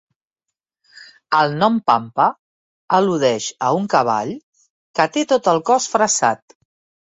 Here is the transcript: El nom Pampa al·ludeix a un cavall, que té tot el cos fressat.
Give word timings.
El 1.39 1.53
nom 1.63 1.77
Pampa 1.91 2.25
al·ludeix 3.01 3.51
a 3.69 3.71
un 3.83 3.87
cavall, 3.97 4.35
que 5.01 5.09
té 5.19 5.29
tot 5.37 5.55
el 5.57 5.65
cos 5.73 5.93
fressat. 5.97 6.61